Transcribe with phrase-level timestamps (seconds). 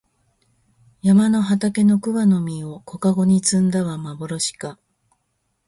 [1.03, 4.79] 山の畑の桑の実を小かごに摘んだはまぼろしか